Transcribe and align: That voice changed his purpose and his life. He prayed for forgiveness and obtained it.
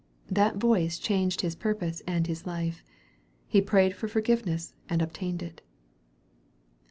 That 0.31 0.55
voice 0.55 0.97
changed 0.97 1.41
his 1.41 1.53
purpose 1.53 2.01
and 2.07 2.25
his 2.25 2.47
life. 2.47 2.83
He 3.47 3.61
prayed 3.61 3.93
for 3.95 4.07
forgiveness 4.07 4.73
and 4.89 4.99
obtained 4.99 5.43
it. 5.43 5.61